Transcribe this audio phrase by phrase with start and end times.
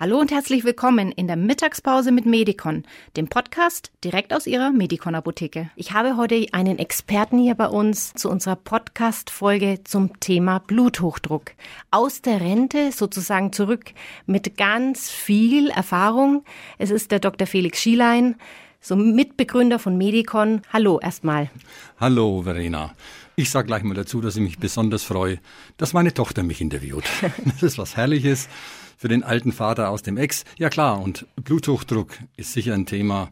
[0.00, 2.84] Hallo und herzlich willkommen in der Mittagspause mit Medicon,
[3.16, 5.70] dem Podcast direkt aus Ihrer Medicon Apotheke.
[5.74, 11.50] Ich habe heute einen Experten hier bei uns zu unserer Podcast Folge zum Thema Bluthochdruck.
[11.90, 13.86] Aus der Rente sozusagen zurück
[14.24, 16.44] mit ganz viel Erfahrung.
[16.78, 17.48] Es ist der Dr.
[17.48, 18.36] Felix Schielein,
[18.80, 20.62] so Mitbegründer von Medicon.
[20.72, 21.50] Hallo erstmal.
[21.98, 22.94] Hallo Verena.
[23.34, 25.40] Ich sage gleich mal dazu, dass ich mich besonders freue,
[25.76, 27.02] dass meine Tochter mich interviewt.
[27.44, 28.48] Das ist was Herrliches
[28.98, 30.44] für den alten Vater aus dem Ex.
[30.58, 33.30] Ja klar, und Bluthochdruck ist sicher ein Thema,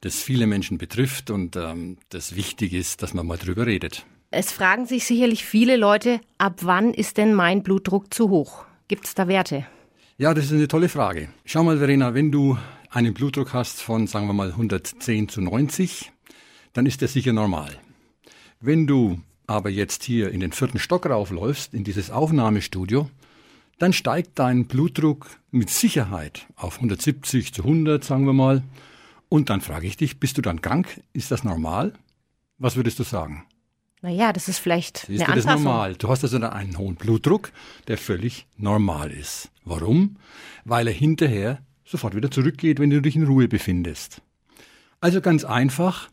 [0.00, 4.04] das viele Menschen betrifft und ähm, das wichtig ist, dass man mal drüber redet.
[4.30, 8.64] Es fragen sich sicherlich viele Leute, ab wann ist denn mein Blutdruck zu hoch?
[8.88, 9.66] Gibt es da Werte?
[10.16, 11.28] Ja, das ist eine tolle Frage.
[11.44, 12.56] Schau mal, Verena, wenn du
[12.90, 16.10] einen Blutdruck hast von, sagen wir mal, 110 zu 90,
[16.72, 17.78] dann ist der sicher normal.
[18.60, 23.10] Wenn du aber jetzt hier in den vierten Stock raufläufst, in dieses Aufnahmestudio,
[23.82, 28.62] dann steigt dein Blutdruck mit Sicherheit auf 170 zu 100, sagen wir mal.
[29.28, 31.02] Und dann frage ich dich, bist du dann krank?
[31.12, 31.92] Ist das normal?
[32.58, 33.44] Was würdest du sagen?
[34.00, 35.96] Naja, das ist vielleicht Siehst eine du, das ist normal.
[35.96, 37.50] Du hast also einen hohen Blutdruck,
[37.88, 39.50] der völlig normal ist.
[39.64, 40.16] Warum?
[40.64, 44.22] Weil er hinterher sofort wieder zurückgeht, wenn du dich in Ruhe befindest.
[45.00, 46.08] Also ganz einfach,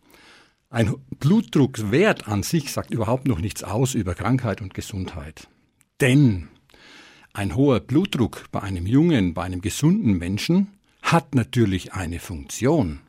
[0.71, 5.47] ein Blutdruckwert an sich sagt überhaupt noch nichts aus über Krankheit und Gesundheit.
[6.01, 6.47] Denn
[7.39, 12.99] ein hoher Blutdruck bei einem jungen, bei einem gesunden Menschen hat natürlich eine Funktion.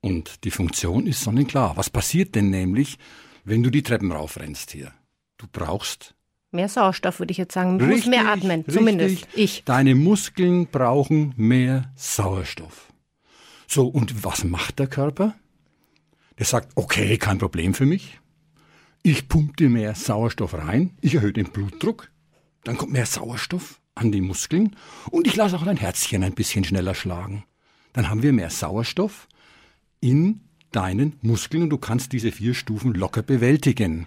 [0.00, 1.76] Und die Funktion ist sonnenklar.
[1.76, 2.96] Was passiert denn nämlich,
[3.44, 4.92] wenn du die Treppen raufrennst hier?
[5.36, 6.14] Du brauchst
[6.52, 7.80] mehr Sauerstoff, würde ich jetzt sagen.
[7.80, 8.74] Du richtig, musst mehr atmen, richtig.
[8.74, 9.64] zumindest ich.
[9.64, 12.92] Deine Muskeln brauchen mehr Sauerstoff.
[13.66, 15.34] So, und was macht der Körper?
[16.38, 18.20] Der sagt, okay, kein Problem für mich.
[19.02, 22.12] Ich pumpe dir mehr Sauerstoff rein, ich erhöhe den Blutdruck,
[22.64, 24.74] dann kommt mehr Sauerstoff an die Muskeln
[25.10, 27.44] und ich lasse auch dein Herzchen ein bisschen schneller schlagen.
[27.92, 29.28] Dann haben wir mehr Sauerstoff
[30.00, 30.40] in
[30.72, 34.06] deinen Muskeln und du kannst diese vier Stufen locker bewältigen.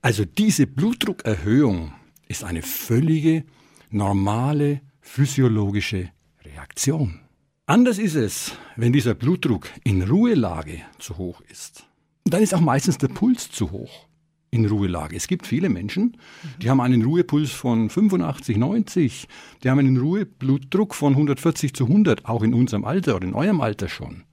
[0.00, 1.92] Also diese Blutdruckerhöhung
[2.28, 3.44] ist eine völlige
[3.90, 6.10] normale physiologische
[6.44, 7.20] Reaktion.
[7.66, 11.86] Anders ist es, wenn dieser Blutdruck in Ruhelage zu hoch ist.
[12.24, 14.08] Dann ist auch meistens der Puls zu hoch
[14.50, 15.16] in Ruhelage.
[15.16, 16.16] Es gibt viele Menschen,
[16.60, 19.28] die haben einen Ruhepuls von 85, 90,
[19.62, 23.60] die haben einen Ruheblutdruck von 140 zu 100, auch in unserem Alter oder in eurem
[23.60, 24.24] Alter schon.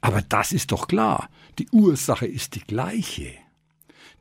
[0.00, 3.32] Aber das ist doch klar, die Ursache ist die gleiche.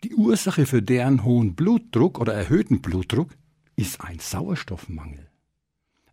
[0.04, 3.30] Die Ursache für deren hohen Blutdruck oder erhöhten Blutdruck
[3.76, 5.28] ist ein Sauerstoffmangel.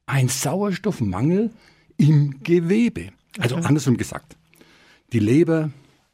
[0.07, 1.51] Ein Sauerstoffmangel
[1.97, 3.09] im Gewebe.
[3.39, 4.37] Also andersrum gesagt,
[5.13, 5.71] die Leber,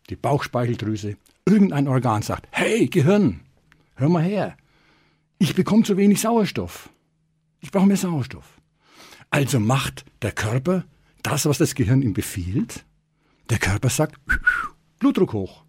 [0.08, 1.16] die Bauchspeicheldrüse,
[1.52, 3.40] irgendein Organ sagt, hey Gehirn,
[3.94, 4.56] hör mal her,
[5.38, 6.90] ich bekomme zu wenig Sauerstoff.
[7.60, 8.60] Ich brauche mehr Sauerstoff.
[9.30, 10.84] Also macht der Körper
[11.22, 12.84] das, was das Gehirn ihm befiehlt.
[13.50, 14.16] Der Körper sagt,
[14.98, 15.64] Blutdruck hoch,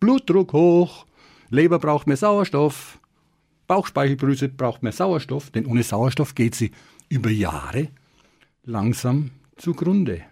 [0.00, 1.06] Blutdruck hoch,
[1.50, 2.98] Leber braucht mehr Sauerstoff,
[3.66, 6.72] Bauchspeicheldrüse braucht mehr Sauerstoff, denn ohne Sauerstoff geht sie
[7.08, 7.88] über Jahre
[8.64, 10.22] langsam zugrunde.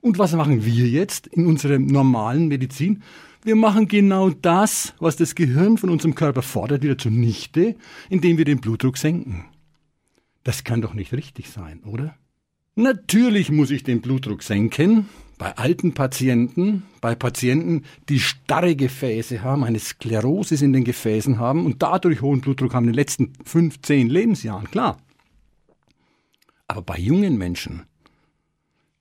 [0.00, 3.02] Und was machen wir jetzt in unserer normalen Medizin?
[3.46, 7.76] Wir machen genau das, was das Gehirn von unserem Körper fordert, wieder zunichte,
[8.10, 9.44] indem wir den Blutdruck senken.
[10.42, 12.16] Das kann doch nicht richtig sein, oder?
[12.74, 15.08] Natürlich muss ich den Blutdruck senken.
[15.38, 21.66] Bei alten Patienten, bei Patienten, die starre Gefäße haben, eine Sklerosis in den Gefäßen haben
[21.66, 24.98] und dadurch hohen Blutdruck haben in den letzten fünf, zehn Lebensjahren, klar.
[26.66, 27.84] Aber bei jungen Menschen,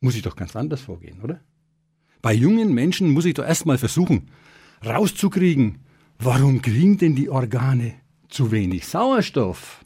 [0.02, 1.42] muss ich doch ganz anders vorgehen, oder?
[2.26, 4.32] Bei jungen Menschen muss ich doch erstmal versuchen,
[4.84, 5.78] rauszukriegen,
[6.18, 7.94] warum kriegen denn die Organe
[8.30, 9.86] zu wenig Sauerstoff?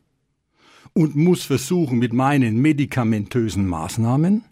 [0.94, 4.45] Und muss versuchen, mit meinen medikamentösen Maßnahmen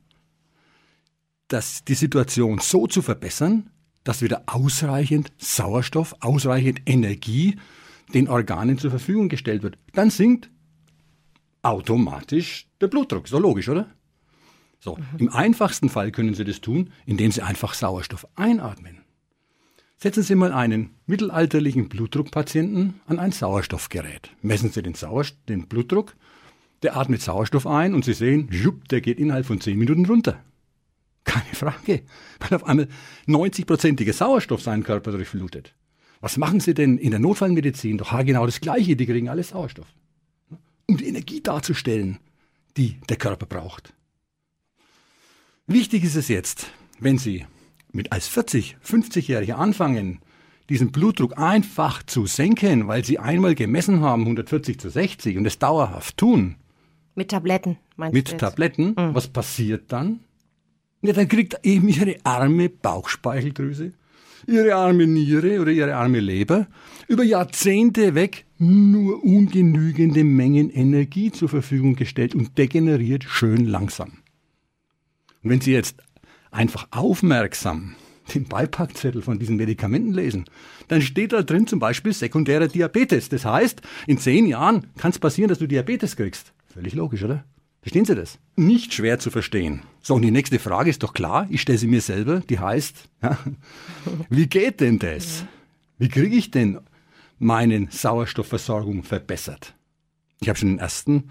[1.48, 3.70] dass die Situation so zu verbessern,
[4.04, 7.56] dass wieder ausreichend Sauerstoff, ausreichend Energie
[8.14, 9.78] den Organen zur Verfügung gestellt wird.
[9.94, 10.50] Dann sinkt
[11.62, 13.30] automatisch der Blutdruck.
[13.30, 13.88] So logisch, oder?
[14.80, 15.06] So, mhm.
[15.18, 19.00] im einfachsten Fall können Sie das tun, indem Sie einfach Sauerstoff einatmen.
[19.98, 24.30] Setzen Sie mal einen mittelalterlichen Blutdruckpatienten an ein Sauerstoffgerät.
[24.42, 26.16] Messen Sie den, Sauerstoff, den Blutdruck,
[26.84, 30.44] der atmet Sauerstoff ein und Sie sehen, jupp, der geht innerhalb von 10 Minuten runter.
[31.24, 32.04] Keine Frage,
[32.40, 32.88] weil auf einmal
[33.28, 35.74] 90-prozentige Sauerstoff seinen Körper durchflutet.
[36.22, 37.98] Was machen Sie denn in der Notfallmedizin?
[37.98, 39.88] Doch genau das Gleiche, die kriegen alle Sauerstoff.
[40.88, 42.20] Um die Energie darzustellen,
[42.78, 43.94] die der Körper braucht.
[45.70, 46.72] Wichtig ist es jetzt,
[47.02, 47.46] wenn Sie
[47.92, 50.20] mit als 40, 50-Jährige anfangen,
[50.70, 55.60] diesen Blutdruck einfach zu senken, weil Sie einmal gemessen haben 140 zu 60 und es
[55.60, 56.56] dauerhaft tun,
[57.16, 58.32] Mit Tabletten, meinst Mit du?
[58.32, 58.86] Mit Tabletten.
[58.98, 59.14] Mhm.
[59.14, 60.22] Was passiert dann?
[61.02, 63.92] Ja, dann kriegt eben ihre arme Bauchspeicheldrüse,
[64.48, 66.68] ihre arme Niere oder ihre arme Leber
[67.10, 74.20] über Jahrzehnte weg nur ungenügende Mengen Energie zur Verfügung gestellt und degeneriert schön langsam.
[75.48, 75.96] Und wenn Sie jetzt
[76.52, 77.96] einfach aufmerksam
[78.34, 80.44] den Beipackzettel von diesen Medikamenten lesen,
[80.90, 83.30] dann steht da drin zum Beispiel sekundärer Diabetes.
[83.30, 86.52] Das heißt, in zehn Jahren kann es passieren, dass du Diabetes kriegst.
[86.66, 87.46] Völlig logisch, oder?
[87.80, 88.40] Verstehen Sie das?
[88.58, 89.84] Nicht schwer zu verstehen.
[90.02, 93.08] So, und die nächste Frage ist doch klar, ich stelle sie mir selber, die heißt,
[93.24, 93.38] ja,
[94.30, 95.46] wie geht denn das?
[95.98, 96.82] Wie kriege ich denn
[97.40, 99.76] meine Sauerstoffversorgung verbessert?
[100.42, 101.30] Ich habe schon den ersten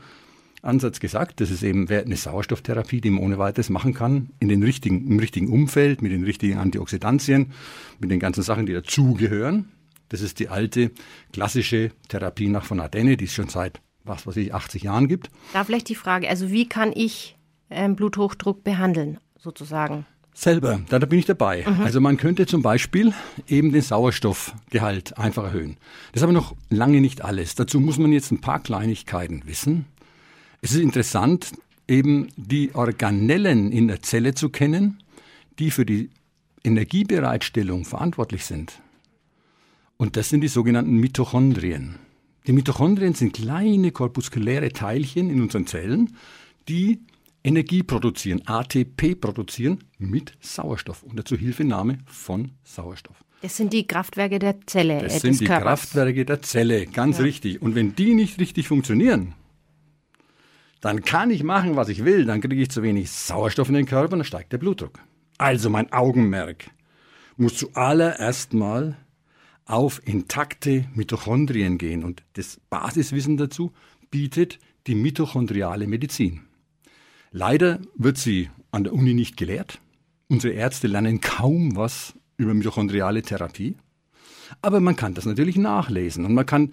[0.66, 1.40] Ansatz gesagt.
[1.40, 5.18] Das ist eben eine Sauerstofftherapie, die man ohne weiteres machen kann, in den richtigen, im
[5.18, 7.52] richtigen Umfeld, mit den richtigen Antioxidantien,
[7.98, 9.70] mit den ganzen Sachen, die dazugehören.
[10.08, 10.92] Das ist die alte
[11.32, 15.30] klassische Therapie nach von Ardenne, die es schon seit, was weiß ich, 80 Jahren gibt.
[15.52, 17.36] Da vielleicht die Frage, also wie kann ich
[17.70, 20.06] ähm, Bluthochdruck behandeln, sozusagen?
[20.32, 21.64] Selber, da, da bin ich dabei.
[21.66, 21.80] Mhm.
[21.80, 23.14] Also man könnte zum Beispiel
[23.48, 25.78] eben den Sauerstoffgehalt einfach erhöhen.
[26.12, 27.54] Das ist aber noch lange nicht alles.
[27.54, 29.86] Dazu muss man jetzt ein paar Kleinigkeiten wissen.
[30.62, 31.52] Es ist interessant,
[31.88, 35.02] eben die Organellen in der Zelle zu kennen,
[35.58, 36.10] die für die
[36.64, 38.80] Energiebereitstellung verantwortlich sind.
[39.96, 41.96] Und das sind die sogenannten Mitochondrien.
[42.46, 46.16] Die Mitochondrien sind kleine korpuskuläre Teilchen in unseren Zellen,
[46.68, 47.00] die
[47.42, 53.24] Energie produzieren, ATP produzieren mit Sauerstoff unter Zuhilfenahme von Sauerstoff.
[53.42, 55.00] Das sind die Kraftwerke der Zelle.
[55.00, 55.64] Das äh, sind die Körpers.
[55.64, 57.24] Kraftwerke der Zelle, ganz ja.
[57.24, 57.62] richtig.
[57.62, 59.34] Und wenn die nicht richtig funktionieren,
[60.80, 63.86] dann kann ich machen, was ich will, dann kriege ich zu wenig Sauerstoff in den
[63.86, 65.00] Körper und dann steigt der Blutdruck.
[65.38, 66.70] Also mein Augenmerk
[67.36, 68.96] muss zuallererst mal
[69.64, 73.72] auf intakte Mitochondrien gehen und das Basiswissen dazu
[74.10, 76.42] bietet die mitochondriale Medizin.
[77.32, 79.80] Leider wird sie an der Uni nicht gelehrt.
[80.28, 83.76] Unsere Ärzte lernen kaum was über mitochondriale Therapie.
[84.62, 86.72] Aber man kann das natürlich nachlesen und man kann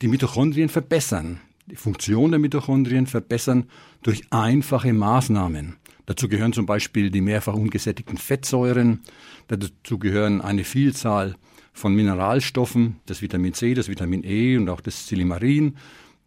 [0.00, 1.40] die Mitochondrien verbessern
[1.70, 3.66] die Funktion der Mitochondrien verbessern
[4.02, 5.76] durch einfache Maßnahmen.
[6.06, 9.00] Dazu gehören zum Beispiel die mehrfach ungesättigten Fettsäuren,
[9.46, 11.36] dazu gehören eine Vielzahl
[11.72, 15.76] von Mineralstoffen, das Vitamin C, das Vitamin E und auch das Silimarin.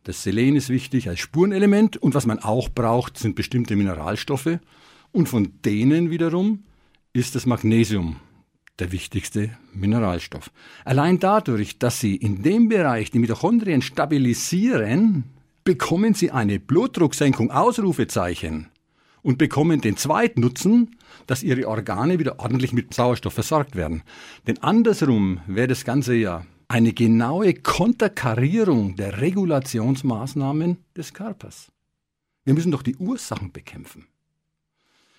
[0.03, 4.59] Das Selen ist wichtig als Spurenelement und was man auch braucht, sind bestimmte Mineralstoffe
[5.11, 6.63] und von denen wiederum
[7.11, 8.17] ist das Magnesium
[8.79, 10.51] der wichtigste Mineralstoff.
[10.83, 15.25] Allein dadurch, dass sie in dem Bereich die Mitochondrien stabilisieren,
[15.63, 18.69] bekommen sie eine Blutdrucksenkung, Ausrufezeichen,
[19.21, 24.03] und bekommen den Zweitnutzen, dass ihre Organe wieder ordentlich mit Sauerstoff versorgt werden.
[24.45, 31.71] Denn andersrum wäre das Ganze ja eine genaue Konterkarierung der Regulationsmaßnahmen des Körpers.
[32.43, 34.07] Wir müssen doch die Ursachen bekämpfen.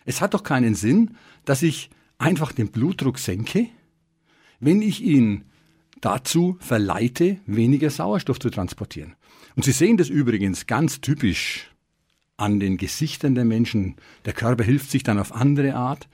[0.04, 1.16] Es hat doch keinen Sinn,
[1.46, 1.88] dass ich
[2.18, 3.68] einfach den Blutdruck senke,
[4.60, 5.44] wenn ich ihn
[6.00, 9.14] dazu verleite, weniger Sauerstoff zu transportieren.
[9.56, 11.70] Und Sie sehen das übrigens ganz typisch
[12.36, 13.96] an den Gesichtern der Menschen.
[14.24, 16.08] Der Körper hilft sich dann auf andere Art.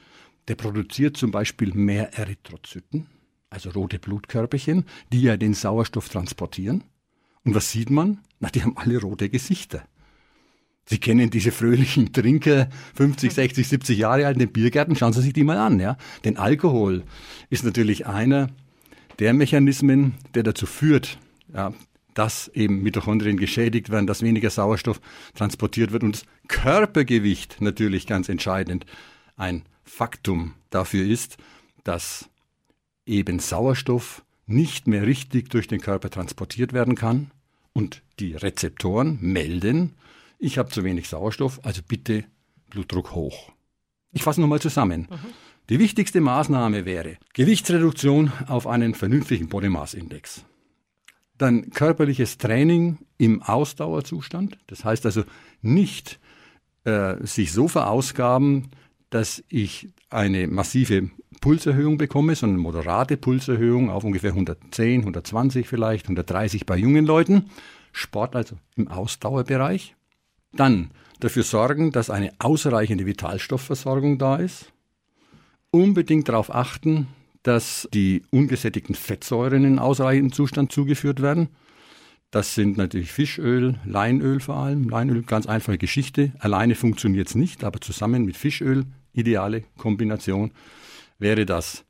[0.48, 3.06] Der produziert zum Beispiel mehr Erythrozyten,
[3.50, 6.84] also rote Blutkörperchen, die ja den Sauerstoff transportieren.
[7.44, 8.18] Und was sieht man?
[8.40, 9.84] Na, die haben alle rote Gesichter.
[10.84, 15.22] Sie kennen diese fröhlichen Trinker, 50, 60, 70 Jahre alt in den Biergärten, schauen Sie
[15.22, 15.78] sich die mal an.
[15.78, 15.96] Ja?
[16.24, 17.04] Denn Alkohol
[17.48, 18.48] ist natürlich einer
[19.20, 21.18] der Mechanismen, der dazu führt,
[21.54, 21.72] ja,
[22.14, 25.00] dass eben Mitochondrien geschädigt werden, dass weniger Sauerstoff
[25.34, 28.86] transportiert wird und das Körpergewicht natürlich ganz entscheidend
[29.36, 31.36] ein Faktum dafür ist,
[31.84, 32.28] dass
[33.06, 37.30] eben Sauerstoff nicht mehr richtig durch den Körper transportiert werden kann
[37.72, 39.94] und die Rezeptoren melden,
[40.38, 42.24] ich habe zu wenig Sauerstoff, also bitte
[42.70, 43.52] Blutdruck hoch.
[44.12, 45.06] Ich fasse nochmal zusammen.
[45.10, 45.18] Mhm.
[45.68, 50.44] Die wichtigste Maßnahme wäre Gewichtsreduktion auf einen vernünftigen Body Mass Index.
[51.40, 54.58] Dann körperliches Training im Ausdauerzustand.
[54.66, 55.24] Das heißt also
[55.62, 56.20] nicht
[56.84, 58.68] äh, sich so verausgaben,
[59.08, 61.08] dass ich eine massive
[61.40, 67.46] Pulserhöhung bekomme, sondern moderate Pulserhöhung auf ungefähr 110, 120 vielleicht, 130 bei jungen Leuten.
[67.90, 69.96] Sport also im Ausdauerbereich.
[70.52, 74.74] Dann dafür sorgen, dass eine ausreichende Vitalstoffversorgung da ist.
[75.70, 77.06] Unbedingt darauf achten,
[77.42, 81.48] dass die ungesättigten Fettsäuren in ausreichendem Zustand zugeführt werden.
[82.30, 84.88] Das sind natürlich Fischöl, Leinöl vor allem.
[84.88, 86.32] Leinöl, ganz einfache Geschichte.
[86.38, 90.52] Alleine funktioniert es nicht, aber zusammen mit Fischöl, ideale Kombination,
[91.18, 91.84] wäre das.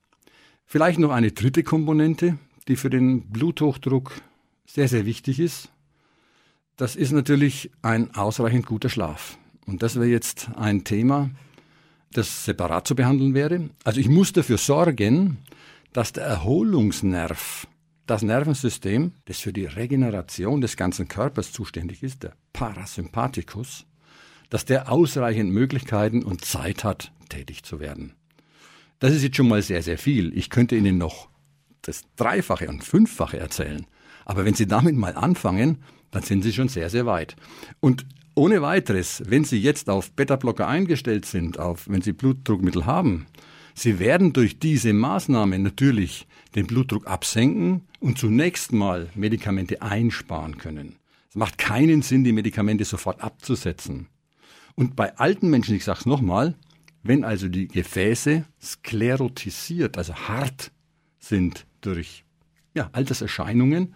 [0.65, 2.39] Vielleicht noch eine dritte Komponente,
[2.69, 4.13] die für den Bluthochdruck
[4.65, 5.71] sehr, sehr wichtig ist.
[6.77, 9.37] das ist natürlich ein ausreichend guter Schlaf.
[9.67, 11.31] Und das wäre jetzt ein Thema,
[12.13, 13.71] das separat zu behandeln wäre.
[13.85, 15.39] Also ich muss dafür sorgen,
[15.93, 17.67] dass der Erholungsnerv,
[18.07, 23.87] das Nervensystem, das für die Regeneration des ganzen Körpers zuständig ist, der Parasympathikus,
[24.49, 28.15] dass der ausreichend Möglichkeiten und Zeit hat, tätig zu werden.
[28.99, 30.37] Das ist jetzt schon mal sehr, sehr viel.
[30.37, 31.29] Ich könnte Ihnen noch
[31.83, 33.87] das Dreifache und Fünffache erzählen.
[34.25, 35.79] Aber wenn Sie damit mal anfangen,
[36.11, 37.37] dann sind Sie schon sehr, sehr weit.
[37.79, 38.05] Und
[38.41, 43.27] ohne weiteres, wenn Sie jetzt auf Beta-Blocker eingestellt sind, auf, wenn Sie Blutdruckmittel haben,
[43.75, 50.97] Sie werden durch diese Maßnahme natürlich den Blutdruck absenken und zunächst mal Medikamente einsparen können.
[51.29, 54.07] Es macht keinen Sinn, die Medikamente sofort abzusetzen.
[54.75, 56.55] Und bei alten Menschen, ich sage es nochmal,
[57.03, 60.73] wenn also die Gefäße sklerotisiert, also hart
[61.19, 62.25] sind durch
[62.73, 63.95] ja, Alterserscheinungen,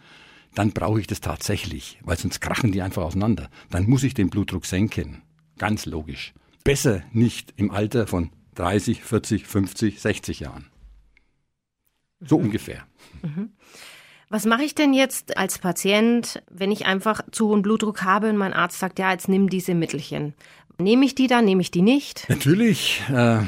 [0.54, 3.48] dann brauche ich das tatsächlich, weil sonst krachen die einfach auseinander.
[3.70, 5.22] Dann muss ich den Blutdruck senken.
[5.58, 6.32] Ganz logisch.
[6.64, 10.66] Besser nicht im Alter von 30, 40, 50, 60 Jahren.
[12.20, 12.46] So mhm.
[12.46, 12.86] ungefähr.
[13.22, 13.50] Mhm.
[14.30, 18.36] Was mache ich denn jetzt als Patient, wenn ich einfach zu hohen Blutdruck habe und
[18.36, 20.34] mein Arzt sagt, ja, jetzt nimm diese Mittelchen?
[20.78, 22.28] Nehme ich die dann, nehme ich die nicht?
[22.28, 23.42] Natürlich, äh,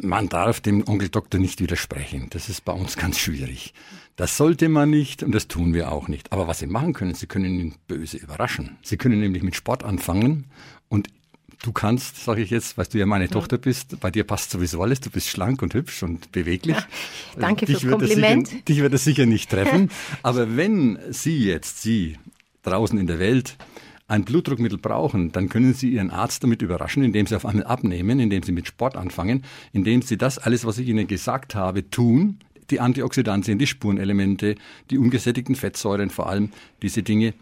[0.00, 2.28] man darf dem Onkel Doktor nicht widersprechen.
[2.30, 3.74] Das ist bei uns ganz schwierig.
[4.18, 6.32] Das sollte man nicht und das tun wir auch nicht.
[6.32, 8.76] Aber was Sie machen können, Sie können ihn böse überraschen.
[8.82, 10.46] Sie können nämlich mit Sport anfangen
[10.88, 11.08] und
[11.64, 13.30] Du kannst, sage ich jetzt, weil du ja meine ja.
[13.32, 16.76] Tochter bist, bei dir passt sowieso alles, du bist schlank und hübsch und beweglich.
[16.76, 16.86] Ja,
[17.36, 18.46] danke dich fürs Kompliment.
[18.46, 19.90] Sicher, dich wird es sicher nicht treffen.
[20.22, 22.16] Aber wenn Sie jetzt, Sie
[22.62, 23.56] draußen in der Welt,
[24.06, 28.20] ein Blutdruckmittel brauchen, dann können Sie Ihren Arzt damit überraschen, indem Sie auf einmal abnehmen,
[28.20, 32.38] indem Sie mit Sport anfangen, indem Sie das alles, was ich Ihnen gesagt habe, tun,
[32.70, 34.56] die Antioxidantien, die Spurenelemente,
[34.90, 36.50] die ungesättigten Fettsäuren vor allem,
[36.82, 37.34] diese Dinge,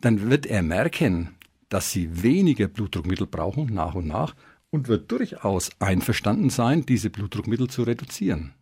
[0.00, 1.30] dann wird er merken,
[1.68, 4.34] dass Sie weniger Blutdruckmittel brauchen, nach und nach,
[4.70, 8.52] und wird durchaus einverstanden sein, diese Blutdruckmittel zu reduzieren.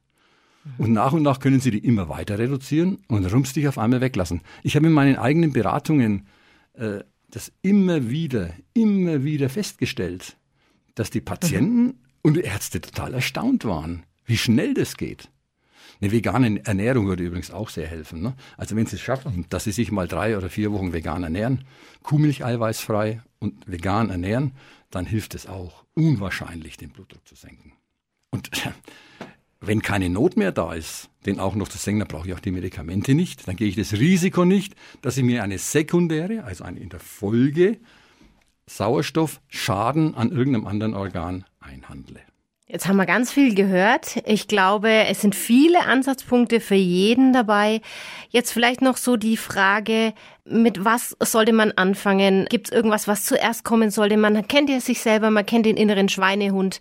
[0.79, 4.41] Und nach und nach können Sie die immer weiter reduzieren und rumstig auf einmal weglassen.
[4.63, 6.27] Ich habe in meinen eigenen Beratungen
[6.75, 7.01] äh,
[7.31, 10.37] das immer wieder, immer wieder festgestellt,
[10.95, 11.95] dass die Patienten mhm.
[12.23, 15.31] und Ärzte total erstaunt waren, wie schnell das geht.
[16.01, 18.21] Eine vegane Ernährung würde übrigens auch sehr helfen.
[18.21, 18.35] Ne?
[18.57, 21.65] Also wenn Sie es schaffen, dass Sie sich mal drei oder vier Wochen vegan ernähren,
[22.03, 24.53] Kuhmilch eiweißfrei und vegan ernähren,
[24.91, 27.73] dann hilft es auch unwahrscheinlich, den Blutdruck zu senken.
[28.31, 28.51] Und
[29.61, 32.41] wenn keine Not mehr da ist, den auch noch zu senken, dann brauche ich auch
[32.41, 33.49] die Medikamente nicht.
[33.49, 37.01] Dann gehe ich das Risiko nicht, dass ich mir eine sekundäre, also eine in der
[37.01, 37.79] Folge
[38.69, 42.21] Sauerstoffschaden an irgendeinem anderen Organ einhandle.
[42.69, 44.17] Jetzt haben wir ganz viel gehört.
[44.27, 47.81] Ich glaube, es sind viele Ansatzpunkte für jeden dabei.
[48.31, 50.13] Jetzt vielleicht noch so die Frage,
[50.45, 52.47] mit was sollte man anfangen?
[52.51, 54.17] Gibt es irgendwas, was zuerst kommen sollte?
[54.17, 56.81] Man kennt ja sich selber, man kennt den inneren Schweinehund.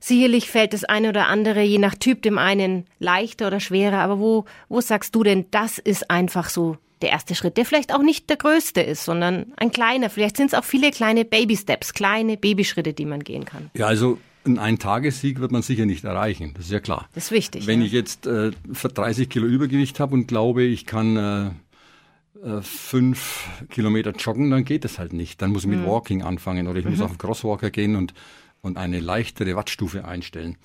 [0.00, 3.98] Sicherlich fällt das eine oder andere, je nach Typ, dem einen leichter oder schwerer.
[3.98, 7.94] Aber wo, wo sagst du denn, das ist einfach so der erste Schritt, der vielleicht
[7.94, 10.10] auch nicht der größte ist, sondern ein kleiner.
[10.10, 13.70] Vielleicht sind es auch viele kleine Baby-Steps, kleine Babyschritte, die man gehen kann.
[13.74, 17.08] Ja, also einen Eintagessieg wird man sicher nicht erreichen, das ist ja klar.
[17.14, 17.66] Das ist wichtig.
[17.66, 17.86] Wenn ja.
[17.86, 21.46] ich jetzt äh, 30 Kilo Übergewicht habe und glaube, ich kann äh,
[22.44, 25.42] äh, fünf Kilometer joggen, dann geht das halt nicht.
[25.42, 25.86] Dann muss ich mit mhm.
[25.86, 26.92] Walking anfangen oder ich mhm.
[26.92, 28.14] muss auf einen Crosswalker gehen und
[28.62, 30.56] und eine leichtere Wattstufe einstellen.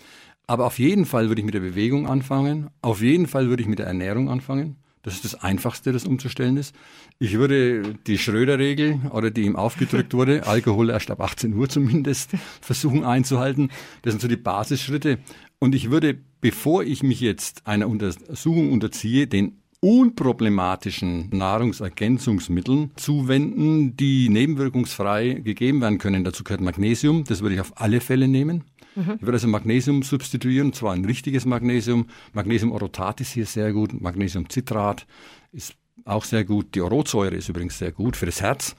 [0.46, 2.70] Aber auf jeden Fall würde ich mit der Bewegung anfangen.
[2.82, 4.78] Auf jeden Fall würde ich mit der Ernährung anfangen.
[5.08, 6.76] Das ist das Einfachste, das umzustellen ist.
[7.18, 12.32] Ich würde die Schröder-Regel oder die ihm aufgedrückt wurde, Alkohol erst ab 18 Uhr zumindest,
[12.60, 13.70] versuchen einzuhalten.
[14.02, 15.20] Das sind so die Basisschritte.
[15.60, 24.28] Und ich würde, bevor ich mich jetzt einer Untersuchung unterziehe, den unproblematischen Nahrungsergänzungsmitteln zuwenden, die
[24.28, 26.26] nebenwirkungsfrei gegeben werden können.
[26.26, 28.66] Dazu gehört Magnesium, das würde ich auf alle Fälle nehmen.
[28.98, 29.14] Mhm.
[29.18, 32.08] Ich würde also Magnesium substituieren, zwar ein richtiges Magnesium.
[32.34, 35.06] Magnesium Orotat ist hier sehr gut, Magnesiumcitrat
[35.52, 36.74] ist auch sehr gut.
[36.74, 38.76] Die Orotsäure ist übrigens sehr gut für das Herz.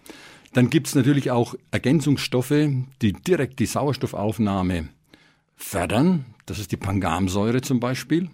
[0.55, 2.69] Dann gibt es natürlich auch Ergänzungsstoffe,
[3.03, 4.89] die direkt die Sauerstoffaufnahme
[5.55, 6.25] fördern.
[6.47, 8.29] Das ist die Pangamsäure zum Beispiel.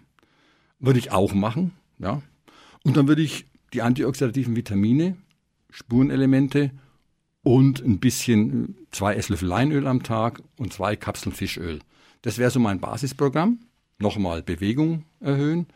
[0.79, 1.73] Würde ich auch machen.
[1.99, 2.23] Ja.
[2.83, 5.17] Und dann würde ich die antioxidativen Vitamine,
[5.71, 6.71] Spurenelemente
[7.45, 11.79] und ein bisschen zwei Esslöffel Leinöl am Tag und zwei Kapseln Fischöl.
[12.23, 13.61] Das wäre so mein Basisprogramm.
[13.99, 15.67] Nochmal Bewegung erhöhen,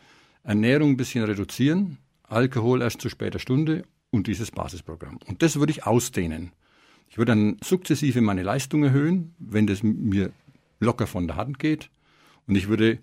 [0.43, 5.19] Ernährung ein bisschen reduzieren, Alkohol erst zu später Stunde und dieses Basisprogramm.
[5.25, 6.51] Und das würde ich ausdehnen.
[7.07, 10.31] Ich würde dann sukzessive meine Leistung erhöhen, wenn das mir
[10.81, 11.89] locker von der Hand geht.
[12.45, 12.99] Und ich würde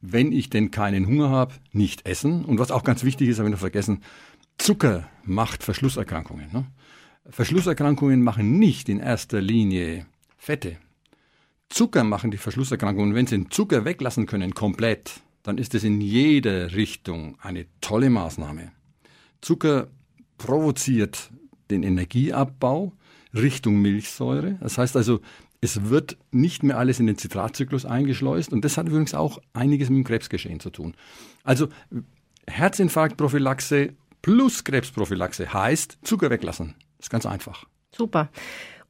[0.00, 2.44] wenn ich denn keinen Hunger habe, nicht essen.
[2.44, 4.02] Und was auch ganz wichtig ist, habe ich noch vergessen,
[4.58, 6.50] Zucker macht Verschlusserkrankungen.
[6.52, 6.66] Ne?
[7.30, 10.06] Verschlusserkrankungen machen nicht in erster Linie
[10.36, 10.78] Fette.
[11.68, 13.14] Zucker machen die Verschlusserkrankungen.
[13.14, 18.10] Wenn Sie den Zucker weglassen können, komplett, dann ist es in jeder Richtung eine tolle
[18.10, 18.72] Maßnahme.
[19.40, 19.88] Zucker
[20.38, 21.30] provoziert
[21.70, 22.92] den Energieabbau
[23.34, 24.58] Richtung Milchsäure.
[24.60, 25.20] Das heißt also,
[25.60, 29.90] es wird nicht mehr alles in den Zitratzyklus eingeschleust und das hat übrigens auch einiges
[29.90, 30.94] mit dem Krebsgeschehen zu tun.
[31.42, 31.68] Also
[32.46, 36.74] Herzinfarktprophylaxe plus Krebsprophylaxe heißt Zucker weglassen.
[37.06, 37.66] Ist ganz einfach.
[37.94, 38.30] Super.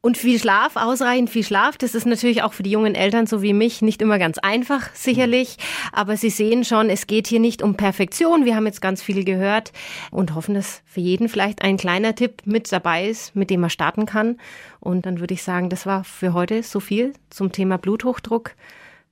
[0.01, 3.43] Und viel Schlaf, ausreichend viel Schlaf, das ist natürlich auch für die jungen Eltern so
[3.43, 5.57] wie mich nicht immer ganz einfach, sicherlich.
[5.91, 8.43] Aber Sie sehen schon, es geht hier nicht um Perfektion.
[8.43, 9.71] Wir haben jetzt ganz viel gehört
[10.09, 13.69] und hoffen, dass für jeden vielleicht ein kleiner Tipp mit dabei ist, mit dem er
[13.69, 14.39] starten kann.
[14.79, 18.55] Und dann würde ich sagen, das war für heute so viel zum Thema Bluthochdruck.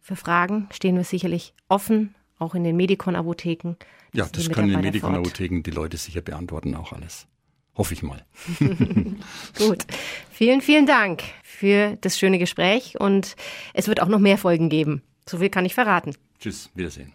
[0.01, 3.75] Für Fragen stehen wir sicherlich offen, auch in den Medikon-Apotheken.
[4.13, 7.27] Ja, das können in den Medikon-Apotheken die Leute sicher beantworten, auch alles.
[7.75, 8.25] Hoffe ich mal.
[9.57, 9.85] Gut.
[10.31, 13.35] Vielen, vielen Dank für das schöne Gespräch und
[13.73, 15.01] es wird auch noch mehr Folgen geben.
[15.27, 16.15] So viel kann ich verraten.
[16.39, 17.13] Tschüss, Wiedersehen.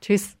[0.00, 0.34] Tschüss.